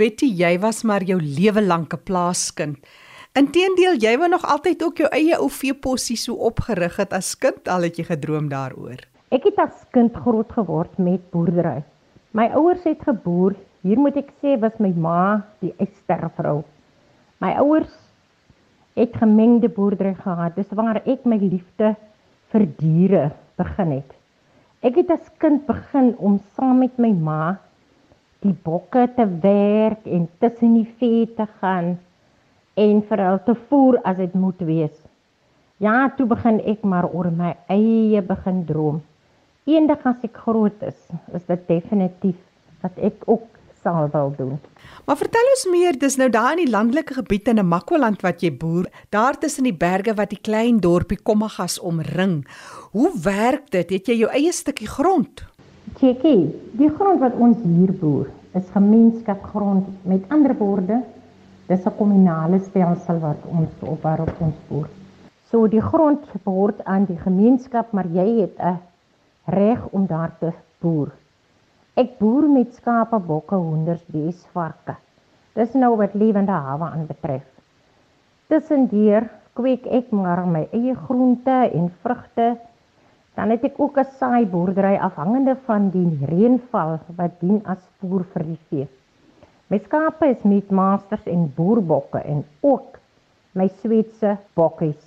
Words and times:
Betty, 0.00 0.30
jy 0.32 0.54
was 0.62 0.78
maar 0.88 1.04
jou 1.04 1.18
lewe 1.20 1.60
lank 1.60 1.92
'n 1.92 2.00
plaaskind. 2.08 2.78
Inteendeel, 3.36 4.00
jy 4.00 4.16
wou 4.16 4.28
nog 4.28 4.44
altyd 4.48 4.82
ook 4.82 4.96
jou 4.96 5.08
eie 5.12 5.36
ou 5.36 5.50
veepossie 5.50 6.16
so 6.16 6.34
opgerig 6.34 6.96
het 6.96 7.12
as 7.12 7.34
kind, 7.34 7.68
al 7.68 7.82
het 7.82 7.98
jy 7.98 8.04
gedroom 8.08 8.48
daaroor. 8.48 9.04
Ek 9.30 9.44
het 9.44 9.58
as 9.58 9.84
kind 9.92 10.16
groot 10.16 10.50
geword 10.52 10.98
met 10.98 11.20
boerdery. 11.30 11.84
My 12.32 12.48
ouers 12.48 12.84
het 12.84 13.02
geboer. 13.04 13.54
Hier 13.82 13.98
moet 13.98 14.16
ek 14.16 14.32
sê 14.40 14.58
was 14.58 14.78
my 14.78 14.88
ma 14.96 15.44
die 15.60 15.74
estervrou. 15.76 16.64
My 17.38 17.52
ouers 17.60 17.92
het 18.96 19.12
gemengde 19.12 19.68
boerdery 19.68 20.14
gehad. 20.14 20.56
Dis 20.56 20.72
waar 20.72 21.02
ek 21.04 21.26
my 21.26 21.36
liefde 21.36 21.96
vir 22.52 22.66
diere 22.78 23.32
begin 23.56 23.92
het. 24.00 24.10
Ek 24.80 24.96
het 24.96 25.10
as 25.10 25.28
kind 25.38 25.66
begin 25.66 26.16
om 26.16 26.40
saam 26.56 26.78
met 26.78 26.98
my 26.98 27.12
ma 27.12 27.58
die 28.44 28.56
bokke 28.64 29.06
te 29.16 29.26
werk 29.42 30.06
en 30.06 30.28
tussen 30.40 30.74
die 30.78 30.88
vee 30.98 31.26
te 31.36 31.46
gaan 31.60 31.96
en 32.80 33.02
vir 33.08 33.22
hulle 33.26 33.42
te 33.44 33.56
voer 33.68 34.00
as 34.08 34.16
dit 34.16 34.34
moet 34.34 34.60
wees. 34.64 34.96
Ja, 35.80 36.10
toe 36.16 36.26
begin 36.28 36.60
ek 36.68 36.82
maar 36.84 37.08
oor 37.08 37.30
my 37.32 37.54
eie 37.72 38.20
begin 38.24 38.64
droom. 38.68 39.00
Eendag 39.68 40.04
as 40.08 40.24
ek 40.24 40.36
groot 40.44 40.82
is, 40.84 40.98
is 41.36 41.44
dit 41.48 41.66
definitief 41.68 42.38
wat 42.84 42.96
ek 43.00 43.24
ook 43.26 43.46
sal 43.82 44.08
wil 44.12 44.32
doen. 44.36 44.58
Maar 45.04 45.16
vertel 45.16 45.48
ons 45.54 45.66
meer, 45.72 45.96
dis 45.98 46.16
nou 46.20 46.28
daar 46.32 46.52
in 46.56 46.64
die 46.64 46.72
landelike 46.72 47.16
gebied 47.16 47.48
in 47.48 47.60
Namakwaland 47.60 48.20
wat 48.24 48.44
jy 48.44 48.52
boer, 48.52 48.88
daar 49.14 49.38
tussen 49.40 49.68
die 49.68 49.76
berge 49.76 50.14
wat 50.18 50.32
die 50.34 50.40
klein 50.40 50.80
dorpie 50.84 51.18
Kommagas 51.18 51.78
omring. 51.80 52.42
Hoe 52.92 53.10
werk 53.24 53.70
dit? 53.72 53.96
Het 53.96 54.12
jy 54.12 54.18
jou 54.24 54.30
eie 54.36 54.52
stukkie 54.52 54.88
grond? 54.90 55.44
Tjekkie, 56.00 56.46
die 56.80 56.88
grond 56.96 57.20
wat 57.20 57.34
ons 57.36 57.58
hier 57.60 57.90
boer, 58.00 58.30
is 58.56 58.68
gemeenskapgrond. 58.72 59.84
Met 60.08 60.22
ander 60.32 60.54
woorde, 60.56 61.02
dis 61.68 61.84
'n 61.84 61.92
kommunale 61.98 62.58
stelsel 62.60 63.18
wat 63.20 63.42
ons 63.44 63.68
op 63.84 64.00
waarop 64.02 64.32
ons 64.40 64.54
boer. 64.68 64.88
So 65.50 65.68
die 65.68 65.82
grond 65.82 66.24
behoort 66.44 66.80
aan 66.84 67.04
die 67.04 67.18
gemeenskap, 67.18 67.92
maar 67.92 68.06
jy 68.06 68.40
het 68.40 68.56
'n 68.58 68.80
reg 69.44 69.80
om 69.90 70.06
daar 70.06 70.32
te 70.40 70.52
boer. 70.80 71.12
Ek 71.96 72.18
boer 72.18 72.48
met 72.48 72.74
skape, 72.74 73.18
bokke, 73.18 73.54
hoenders, 73.54 74.04
bees, 74.06 74.46
varke. 74.52 74.96
Dis 75.52 75.74
nou 75.74 75.96
wat 75.96 76.14
lewende 76.14 76.52
hawe 76.52 76.84
aanbetref. 76.84 77.44
Tussendeur 78.48 79.28
kweek 79.52 79.86
ek 79.86 80.10
maar 80.10 80.46
my 80.46 80.68
eie 80.72 80.94
groente 80.94 81.70
en 81.74 81.92
vrugte. 82.02 82.56
Dan 83.40 83.54
het 83.54 83.62
ek 83.64 83.78
ook 83.80 83.96
'n 83.98 84.10
saai 84.18 84.44
boerdery 84.46 84.96
afhangende 85.00 85.56
van 85.64 85.88
die 85.90 86.18
reënval 86.28 86.98
wat 87.16 87.40
dien 87.40 87.62
as 87.64 87.80
voer 87.98 88.24
vir 88.32 88.44
die 88.44 88.58
vee. 88.68 88.88
My 89.66 89.78
skape 89.78 90.26
is 90.28 90.42
meatmasters 90.42 91.24
en 91.24 91.52
boerbokke 91.56 92.18
en 92.18 92.44
ook 92.60 92.98
my 93.52 93.70
Sweedse 93.80 94.36
bokkies. 94.54 95.00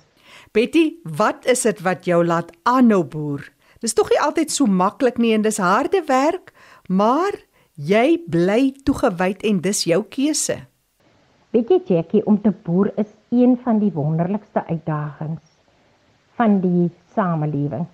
Betty, 0.52 0.96
wat 1.04 1.46
is 1.46 1.62
dit 1.62 1.80
wat 1.80 2.04
jou 2.04 2.24
laat 2.24 2.50
aanhou 2.62 3.04
boer? 3.04 3.52
Dis 3.80 3.94
tog 3.94 4.10
nie 4.10 4.20
altyd 4.20 4.50
so 4.50 4.66
maklik 4.66 5.18
nie 5.18 5.34
en 5.34 5.42
dis 5.42 5.58
harde 5.58 6.02
werk. 6.06 6.52
Maar 6.88 7.32
jy 7.74 8.18
bly 8.26 8.74
toegewyd 8.84 9.42
en 9.42 9.60
dis 9.60 9.84
jou 9.84 10.02
keuse. 10.02 10.58
Weet 11.50 11.68
jy 11.70 11.82
Jackie, 11.86 12.26
om 12.26 12.40
te 12.40 12.50
boer 12.50 12.90
is 12.96 13.14
een 13.30 13.58
van 13.62 13.78
die 13.78 13.92
wonderlikste 13.92 14.66
uitdagings 14.66 15.42
van 16.34 16.60
die 16.60 16.90
samelewing. 17.14 17.86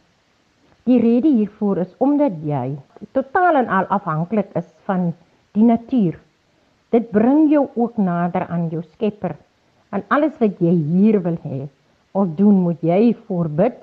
Die 0.90 0.98
rede 0.98 1.30
hiervoor 1.30 1.78
is 1.84 1.90
omdat 2.02 2.40
jy 2.42 2.72
totaal 3.14 3.60
en 3.60 3.68
al 3.70 3.86
afhanklik 3.94 4.48
is 4.58 4.66
van 4.88 5.12
die 5.54 5.62
natuur. 5.62 6.16
Dit 6.90 7.12
bring 7.14 7.44
jou 7.52 7.68
ook 7.78 7.98
nader 8.02 8.48
aan 8.50 8.64
jou 8.72 8.80
Skepper. 8.82 9.36
En 9.94 10.02
alles 10.10 10.34
wat 10.40 10.58
jy 10.58 10.72
hier 10.74 11.20
wil 11.22 11.36
hê, 11.44 11.60
of 12.10 12.32
doen 12.38 12.58
moet 12.64 12.82
jy 12.82 13.12
voorbid 13.28 13.76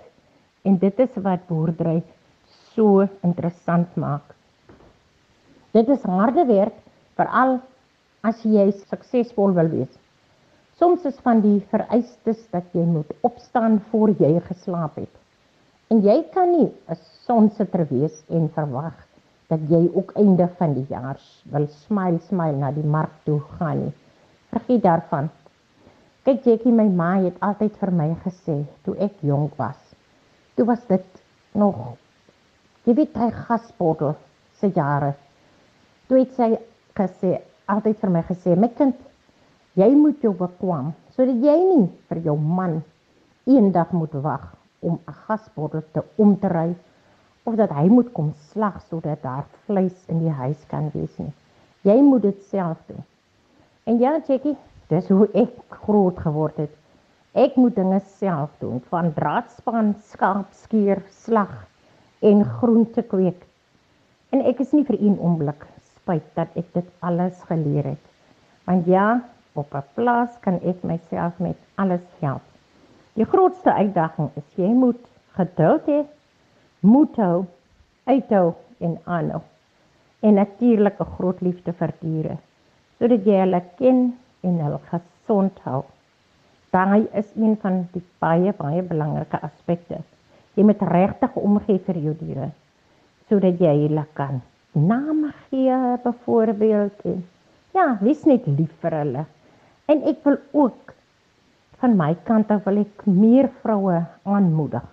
en 0.68 0.76
dit 0.82 1.00
is 1.00 1.14
wat 1.24 1.46
boerdery 1.48 2.02
so 2.76 3.06
interessant 3.24 3.96
maak. 3.96 4.36
Dit 5.72 5.88
is 5.94 6.04
harde 6.04 6.44
werk, 6.50 6.76
veral 7.16 7.62
as 8.28 8.42
jy 8.44 8.66
suksesvol 8.82 9.56
wil 9.56 9.72
wees. 9.72 9.94
Soms 10.76 11.08
is 11.08 11.24
van 11.24 11.40
die 11.46 11.62
vereistes 11.72 12.44
dat 12.52 12.68
jy 12.76 12.84
moet 12.84 13.16
opstaan 13.24 13.80
voor 13.94 14.12
jy 14.20 14.34
geslaap 14.50 15.00
het. 15.00 15.16
En 15.88 16.02
jy 16.04 16.18
kan 16.34 16.52
nie 16.52 16.68
'n 16.90 16.98
sonsitter 17.26 17.86
wees 17.90 18.24
en 18.30 18.50
verwag 18.56 18.96
dat 19.48 19.60
jy 19.70 19.90
ook 19.94 20.12
einde 20.16 20.48
van 20.58 20.74
die 20.74 20.86
jaar 20.90 21.20
wil 21.52 21.68
smile 21.68 22.20
smile 22.20 22.58
na 22.58 22.72
die 22.72 22.84
mark 22.84 23.12
toe 23.24 23.40
gaan 23.40 23.80
nie. 23.84 23.94
Vergeet 24.52 24.84
daarvan. 24.84 25.30
Kyk 26.24 26.44
Jackie, 26.44 26.72
my 26.72 26.88
ma 26.90 27.14
het 27.24 27.40
altyd 27.40 27.78
vir 27.78 27.92
my 27.92 28.10
gesê 28.26 28.66
toe 28.84 28.96
ek 28.98 29.14
jonk 29.22 29.56
was. 29.56 29.80
Toe 30.56 30.66
was 30.66 30.84
dit 30.88 31.24
nog 31.54 31.96
jy 32.84 32.94
weet 32.94 33.16
hy 33.16 33.32
gasbottel 33.32 34.16
se 34.60 34.68
jare 34.76 35.16
Toe 36.08 36.22
het 36.22 36.36
sy 36.38 36.54
gesê, 36.96 37.42
altyd 37.68 37.98
vir 38.00 38.10
my 38.10 38.22
gesê, 38.24 38.56
"My 38.56 38.68
kind, 38.68 38.96
jy 39.76 39.90
moet 39.96 40.22
jou 40.22 40.34
bekwam 40.34 40.94
sodat 41.12 41.36
jy 41.44 41.58
nie 41.58 41.90
vir 42.10 42.18
jou 42.24 42.38
man 42.38 42.84
eendag 43.46 43.92
moet 43.92 44.14
wag 44.14 44.56
om 44.80 45.00
'n 45.08 45.14
gasbottel 45.28 45.84
te 45.92 46.04
om 46.16 46.40
te 46.40 46.48
ry 46.48 46.76
of 47.44 47.56
dat 47.56 47.70
hy 47.70 47.88
moet 47.88 48.12
kom 48.12 48.34
slag 48.34 48.82
sodat 48.82 49.22
daar 49.22 49.46
vleis 49.66 50.06
in 50.08 50.20
die 50.20 50.32
huis 50.32 50.66
kan 50.68 50.90
wees 50.94 51.18
nie. 51.18 51.34
Jy 51.82 52.02
moet 52.02 52.22
dit 52.22 52.44
self 52.44 52.78
doen." 52.88 53.04
En 53.84 54.00
ja, 54.00 54.20
Jackie, 54.28 54.58
dis 54.88 55.08
hoe 55.10 55.30
ek 55.34 55.54
groot 55.70 56.20
geword 56.20 56.58
het. 56.58 56.74
Ek 57.38 57.56
moet 57.56 57.76
dinge 57.76 58.00
self 58.00 58.50
doen, 58.60 58.82
van 58.90 59.14
draadspan, 59.14 59.94
skaap 60.10 60.48
skeer, 60.52 61.04
slag 61.10 61.68
en 62.20 62.44
groente 62.46 63.02
kweek. 63.02 63.46
En 64.30 64.42
ek 64.42 64.60
is 64.60 64.74
nie 64.76 64.84
vir 64.88 64.98
een 65.00 65.20
oomblik 65.20 65.68
spyt 65.96 66.28
dat 66.36 66.56
ek 66.60 66.74
dit 66.74 66.88
alles 67.00 67.40
geleer 67.48 67.94
het. 67.94 68.04
Want 68.68 68.86
ja, 68.92 69.22
op 69.54 69.74
'n 69.76 69.84
plaas 69.94 70.40
kan 70.42 70.60
ek 70.62 70.84
myself 70.84 71.40
met 71.40 71.58
alles 71.76 72.04
help. 72.20 72.42
Die 73.18 73.26
grootste 73.26 73.74
uitdaging 73.74 74.30
is 74.38 74.46
jy 74.62 74.70
moet 74.78 75.00
geduld 75.38 75.88
hê, 75.90 76.02
moed 76.86 77.16
hou, 77.18 77.46
uithou 78.06 78.52
en 78.86 78.98
aanhou. 79.06 79.42
En 80.22 80.38
natuurlik 80.38 81.00
'n 81.02 81.14
groot 81.18 81.42
liefde 81.42 81.74
vir 81.74 81.94
diere 82.02 82.38
sodat 83.00 83.26
jy 83.26 83.38
hulle 83.40 83.62
ken 83.78 84.18
en 84.42 84.60
hulle 84.60 84.80
gesond 84.90 85.60
hou. 85.64 85.84
Daai 86.72 87.08
is 87.14 87.30
een 87.36 87.58
van 87.62 87.88
die 87.94 88.04
baie 88.20 88.54
baie 88.54 88.82
belangrike 88.82 89.42
aspekte. 89.42 90.02
Jy 90.54 90.64
moet 90.64 90.82
regtig 90.82 91.36
omgee 91.36 91.80
vir 91.80 91.98
jou 91.98 92.14
diere 92.20 92.52
sodat 93.30 93.60
jy 93.60 93.76
hulle 93.88 94.06
kan 94.14 94.42
name 94.74 95.32
gee 95.50 95.98
byvoorbeeld 96.04 97.02
en 97.04 97.26
ja, 97.74 97.98
wees 98.02 98.24
net 98.24 98.46
lief 98.46 98.72
vir 98.82 98.92
hulle. 98.92 99.26
En 99.86 100.04
ek 100.04 100.24
wil 100.24 100.38
ook 100.52 100.94
van 101.82 101.98
my 101.98 102.14
kant 102.28 102.52
af 102.52 102.66
wil 102.66 102.82
ek 102.82 103.06
meer 103.06 103.50
vroue 103.62 104.00
aanmoedig. 104.24 104.86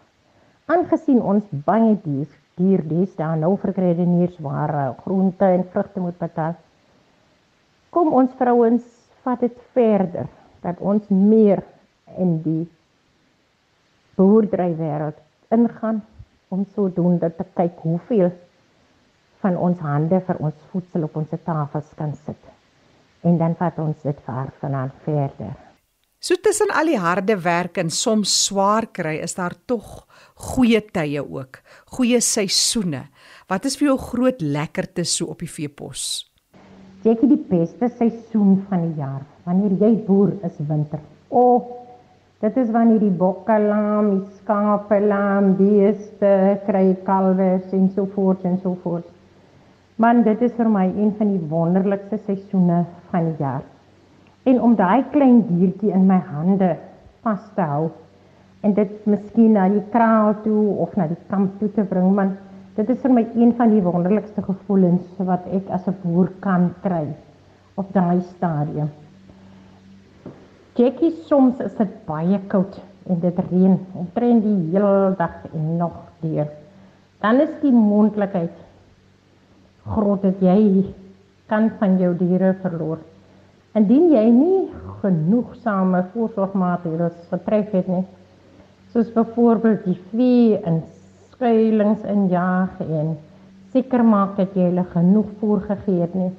Aangesien 0.69 1.21
ons 1.21 1.45
baie 1.67 1.95
dier 2.05 2.29
dier 2.55 2.85
dis 2.87 3.17
daar 3.19 3.37
nou 3.39 3.57
vir 3.59 3.73
kredeniers 3.75 4.37
waar 4.43 4.95
groente 5.03 5.45
en 5.45 5.65
vrugte 5.73 6.01
moet 6.01 6.19
betaal. 6.19 6.55
Kom 7.91 8.13
ons 8.15 8.31
vrouens 8.39 8.85
vat 9.25 9.41
dit 9.43 9.59
verder 9.75 10.29
dat 10.63 10.79
ons 10.79 11.09
meer 11.11 11.63
in 12.21 12.39
die 12.45 12.65
boerdery 14.15 14.71
wêreld 14.79 15.19
ingaan 15.55 16.03
om 16.55 16.65
sodoende 16.77 17.33
te 17.35 17.47
kyk 17.59 17.83
hoeveel 17.83 18.31
van 19.43 19.59
ons 19.59 19.83
hande 19.83 20.21
vir 20.29 20.41
ons 20.41 20.67
voedsel 20.71 21.09
op 21.09 21.17
ons 21.21 21.35
tafels 21.45 21.91
kan 21.99 22.15
sit. 22.25 22.51
En 23.27 23.39
dan 23.41 23.57
vat 23.59 23.79
ons 23.83 24.03
dit 24.03 24.27
ver 24.27 24.53
vanaf 24.61 24.95
verder. 25.05 25.74
So 26.25 26.39
tussen 26.41 26.71
al 26.73 26.89
die 26.89 26.97
harde 26.97 27.35
werk 27.45 27.77
en 27.77 27.91
soms 27.93 28.33
swaar 28.47 28.87
kry, 28.97 29.19
is 29.21 29.35
daar 29.37 29.53
tog 29.69 30.07
goeie 30.55 30.79
tye 30.81 31.21
ook, 31.21 31.59
goeie 31.99 32.17
seisoene. 32.25 33.03
Wat 33.53 33.67
is 33.69 33.77
vir 33.77 33.91
jou 33.91 33.97
groot 34.01 34.41
lekkerte 34.41 35.05
so 35.05 35.29
op 35.35 35.45
die 35.45 35.51
veepos? 35.53 36.25
Ek 37.05 37.21
het 37.21 37.29
die 37.29 37.43
beste 37.51 37.91
seisoen 37.99 38.63
van 38.71 38.87
die 38.87 39.03
jaar. 39.03 39.21
Wanneer 39.45 39.75
jy 39.83 39.91
boer 40.07 40.33
is 40.49 40.57
winter. 40.71 41.03
O, 41.29 41.43
oh, 41.43 41.69
dit 42.41 42.57
is 42.63 42.73
wanneer 42.73 43.05
die 43.05 43.13
bokke 43.21 43.59
lam, 43.67 44.11
die 44.15 44.39
skape 44.39 45.03
lam, 45.05 45.53
die 45.61 45.69
beeste 45.75 46.33
kry 46.65 46.87
kalwers 47.05 47.69
en 47.77 47.91
so 47.93 48.09
voort 48.17 48.49
en 48.49 48.57
so 48.65 48.79
voort. 48.81 49.13
Man, 50.01 50.25
dit 50.25 50.41
is 50.49 50.57
vir 50.57 50.73
my 50.73 50.89
een 50.89 51.13
van 51.21 51.37
die 51.37 51.45
wonderlikste 51.53 52.23
seisoene 52.25 52.87
van 53.13 53.29
die 53.29 53.39
jaar. 53.45 53.74
En 54.45 54.61
om 54.61 54.75
daai 54.77 55.05
klein 55.13 55.43
diertjie 55.49 55.93
in 55.97 56.07
my 56.07 56.19
hande 56.29 56.75
vas 57.25 57.45
te 57.57 57.65
hou 57.65 57.89
en 58.65 58.75
dit 58.77 59.07
miskien 59.09 59.55
na 59.57 59.69
die 59.69 59.85
kraal 59.93 60.35
toe 60.45 60.77
of 60.85 60.97
na 60.97 61.07
die 61.09 61.21
kamp 61.29 61.59
toe 61.61 61.71
te 61.73 61.85
bring, 61.89 62.11
man, 62.17 62.35
dit 62.77 62.89
is 62.91 63.01
vir 63.03 63.13
my 63.13 63.25
een 63.37 63.53
van 63.59 63.73
die 63.73 63.83
wonderlikste 63.85 64.45
gevoelens 64.45 65.21
wat 65.29 65.45
ek 65.53 65.69
as 65.71 65.89
'n 65.89 65.97
boer 66.03 66.29
kan 66.41 66.73
kry 66.83 67.07
op 67.77 67.93
daai 67.93 68.21
stadium. 68.37 68.91
Jackie 70.75 71.13
soms 71.29 71.61
is 71.61 71.75
dit 71.79 71.93
baie 72.07 72.39
koud 72.49 72.81
en 73.07 73.21
dit 73.21 73.39
reën 73.51 73.79
omtrent 73.95 74.43
die 74.43 74.71
hele 74.73 75.15
dag 75.19 75.45
en 75.55 75.77
nog 75.77 75.97
deur. 76.21 76.49
Dan 77.21 77.41
is 77.41 77.53
die 77.63 77.73
moontlikheid 77.73 78.57
groot 79.87 80.23
dat 80.23 80.41
jy 80.41 80.85
kan 81.47 81.71
van 81.79 81.99
jou 81.99 82.17
diere 82.17 82.55
verloor. 82.63 82.99
Indien 83.75 84.13
jy 84.13 84.25
nie 84.31 84.59
genoegsame 85.03 86.05
voorsorgmaatreëls 86.13 87.25
getref 87.33 87.73
het 87.75 87.89
nie, 87.91 88.05
soos 88.95 89.09
byvoorbeeld 89.17 89.83
die 89.89 89.97
vee 90.13 90.61
in 90.63 90.79
skuilings 91.33 92.05
injaag 92.07 92.79
en 92.85 93.17
seker 93.75 94.05
maak 94.07 94.37
dat 94.39 94.55
jy 94.55 94.69
hulle 94.69 94.87
genoeg 94.93 95.35
voer 95.41 95.65
gegee 95.67 96.05
het 96.05 96.15
nie, 96.15 96.31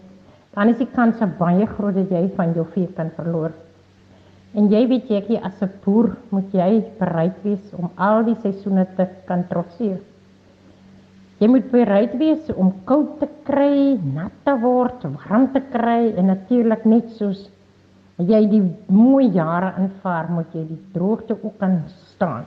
dan 0.56 0.72
is 0.72 0.80
die 0.80 0.88
kans 0.96 1.20
baie 1.40 1.68
groot 1.76 2.00
dat 2.00 2.16
jy 2.16 2.24
van 2.38 2.56
jou 2.56 2.64
vee 2.72 2.88
kan 2.96 3.12
verloor. 3.18 3.52
En 4.56 4.72
jy 4.72 4.86
weet 4.88 5.12
jy 5.12 5.40
as 5.44 5.60
'n 5.62 5.72
boer 5.84 6.16
moet 6.32 6.54
jy 6.54 6.86
bereid 7.00 7.36
wees 7.44 7.74
om 7.76 7.92
al 7.98 8.24
die 8.24 8.40
seisoene 8.40 8.88
te 8.96 9.08
kan 9.28 9.44
trotseer. 9.50 10.00
Jy 11.40 11.50
moet 11.52 11.66
bereid 11.72 12.14
wees 12.16 12.48
om 12.56 12.70
koud 12.88 13.18
te 13.20 13.28
kry, 13.44 13.98
nat 14.00 14.32
te 14.48 14.54
word, 14.62 15.04
warm 15.04 15.50
te 15.52 15.60
kry 15.74 16.14
en 16.16 16.30
natuurlik 16.32 16.86
net 16.88 17.10
soos 17.18 17.50
jy 18.24 18.40
die 18.48 18.62
mooi 18.88 19.28
jare 19.36 19.74
aanvaar, 19.76 20.30
moet 20.32 20.54
jy 20.56 20.64
die 20.70 20.80
droogte 20.94 21.36
ook 21.36 21.58
kan 21.60 21.82
staan. 22.14 22.46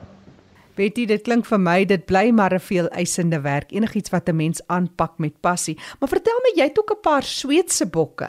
Betty, 0.78 1.04
dit 1.10 1.22
klink 1.26 1.44
vir 1.44 1.60
my 1.60 1.82
dit 1.84 2.06
bly 2.06 2.30
maar 2.32 2.54
'n 2.54 2.64
veel 2.64 2.88
eisende 2.88 3.40
werk, 3.42 3.72
enigiets 3.72 4.10
wat 4.10 4.28
'n 4.28 4.36
mens 4.36 4.62
aanpak 4.68 5.18
met 5.18 5.40
passie. 5.40 5.76
Maar 6.00 6.08
vertel 6.08 6.40
my, 6.42 6.52
jy 6.56 6.68
het 6.68 6.78
ook 6.78 6.90
'n 6.90 7.02
paar 7.02 7.22
Sweedse 7.22 7.86
bokke. 7.86 8.28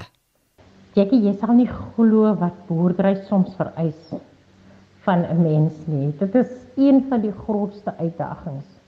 Jackie, 0.94 1.22
jy 1.22 1.38
sal 1.40 1.54
nie 1.54 1.70
glo 1.70 2.36
wat 2.36 2.68
boerdery 2.68 3.16
soms 3.30 3.56
vereis 3.56 4.12
van 5.06 5.24
'n 5.24 5.42
mens 5.42 5.74
nie. 5.86 6.12
Dit 6.20 6.36
is 6.36 6.52
een 6.76 7.06
van 7.10 7.22
die 7.22 7.32
grootste 7.32 7.94
uitdagings. 7.98 8.79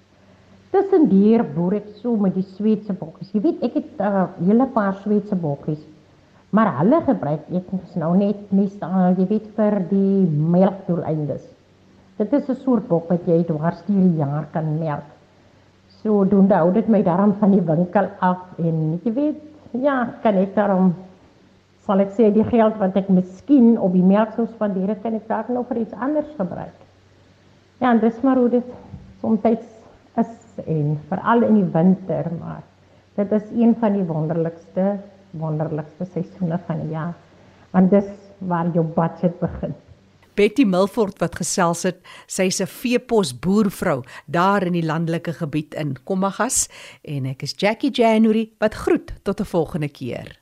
Tussen 0.71 1.09
dier 1.11 1.43
boer 1.43 1.81
ek 1.81 1.87
so 1.99 2.15
met 2.15 2.35
die 2.37 2.45
Sweedse 2.55 2.93
bokkies. 2.95 3.31
Jy 3.35 3.41
weet, 3.43 3.63
ek 3.67 3.73
het 3.75 3.89
'n 3.99 4.03
uh, 4.07 4.27
hele 4.47 4.67
paar 4.71 4.95
Sweedse 5.03 5.35
bokkies. 5.35 5.81
Maar 6.51 6.77
hulle 6.77 7.01
gebruik 7.07 7.43
ek 7.55 7.67
nou 7.95 8.11
net 8.17 8.51
meestal, 8.51 9.15
jy 9.17 9.27
weet, 9.27 9.47
vir 9.55 9.79
die 9.89 10.27
melkdoeleindes. 10.27 11.43
Dit 12.17 12.33
is 12.33 12.49
'n 12.49 12.55
soort 12.63 12.87
bok 12.87 13.09
wat 13.09 13.27
jy 13.27 13.43
dwars 13.43 13.83
deur 13.87 14.03
die 14.03 14.17
jaar 14.17 14.47
kan 14.53 14.79
melk. 14.79 15.07
So 16.03 16.23
doen 16.25 16.47
dit 16.47 16.87
my 16.87 17.03
daarom 17.03 17.33
van 17.39 17.51
die 17.51 17.61
winkel 17.61 18.07
af 18.19 18.39
en 18.57 18.99
jy 19.03 19.13
weet, 19.13 19.41
ja, 19.71 20.07
kan 20.23 20.35
ek 20.35 20.55
daarom 20.55 20.93
sal 21.85 21.99
ek 21.99 22.11
sê 22.11 22.31
die 22.33 22.43
geld 22.43 22.77
wat 22.77 22.95
ek 22.95 23.09
miskien 23.09 23.77
op 23.79 23.93
die 23.93 24.03
melk 24.03 24.33
sou 24.35 24.45
spandeer, 24.45 24.95
kan 25.03 25.13
ek 25.13 25.27
daar 25.27 25.45
nou 25.49 25.63
vir 25.63 25.77
iets 25.77 25.93
anders 25.93 26.29
gebruik. 26.37 26.77
Ja, 27.79 27.91
en 27.91 27.99
dis 27.99 28.21
maar 28.21 28.37
hoe 28.37 28.49
dit 28.49 28.65
soms 29.21 29.41
is 30.21 30.65
en 30.65 30.97
veral 31.09 31.43
in 31.47 31.59
die 31.59 31.69
winter, 31.73 32.31
maar 32.39 32.63
dit 33.19 33.31
is 33.31 33.49
een 33.51 33.75
van 33.79 33.97
die 33.97 34.07
wonderlikste 34.07 34.97
wonderlikste 35.31 36.07
seisoene 36.13 36.59
van 36.67 36.81
die 36.83 36.91
jaar. 36.91 37.13
Want 37.71 37.91
dis 37.93 38.09
waar 38.37 38.67
jou 38.75 38.83
budget 38.95 39.39
begin. 39.39 39.75
Betty 40.35 40.63
Milford 40.63 41.19
wat 41.19 41.35
gesels 41.35 41.83
het, 41.83 41.99
sy's 42.27 42.61
'n 42.61 42.67
veepos 42.67 43.33
boervrou 43.39 44.03
daar 44.27 44.63
in 44.63 44.73
die 44.73 44.85
landelike 44.85 45.33
gebied 45.33 45.73
in 45.73 45.95
Kommagas 46.03 46.69
en 47.03 47.25
ek 47.25 47.43
is 47.43 47.53
Jackie 47.57 47.91
January 47.91 48.49
wat 48.59 48.73
groet 48.73 49.13
tot 49.23 49.39
'n 49.39 49.45
volgende 49.45 49.89
keer. 49.89 50.40